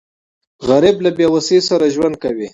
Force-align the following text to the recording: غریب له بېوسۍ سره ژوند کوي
غریب 0.67 0.95
له 1.05 1.09
بېوسۍ 1.17 1.59
سره 1.69 1.85
ژوند 1.95 2.15
کوي 2.23 2.47